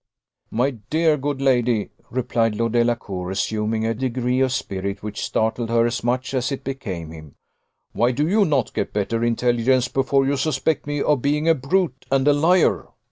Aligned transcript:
"My 0.49 0.71
dear 0.89 1.15
good 1.15 1.43
lady," 1.43 1.91
replied 2.09 2.55
Lord 2.55 2.71
Delacour, 2.71 3.29
assuming 3.29 3.85
a 3.85 3.93
degree 3.93 4.39
of 4.39 4.51
spirit 4.51 5.03
which 5.03 5.23
startled 5.23 5.69
her 5.69 5.85
as 5.85 6.03
much 6.03 6.33
as 6.33 6.51
it 6.51 6.63
became 6.63 7.11
him, 7.11 7.35
"why 7.93 8.09
do 8.11 8.27
you 8.27 8.43
not 8.43 8.73
get 8.73 8.93
better 8.93 9.23
intelligence 9.23 9.87
before 9.89 10.25
you 10.25 10.37
suspect 10.37 10.87
me 10.87 11.03
of 11.03 11.21
being 11.21 11.47
a 11.47 11.53
brute 11.53 12.07
and 12.09 12.27
a 12.27 12.33
liar? 12.33 12.87